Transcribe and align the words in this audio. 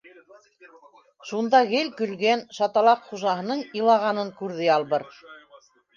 Шунда 1.31 1.59
гел 1.73 1.91
көлгән 1.99 2.41
шаталаҡ 2.61 3.03
хужаһының 3.11 3.61
илағанын 3.81 4.33
күрҙе 4.41 4.69
Ялбыр. 4.71 5.11